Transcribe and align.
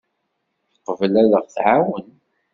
Teqbel 0.85 1.13
ad 1.21 1.31
aɣ-tɛawen. 1.39 2.07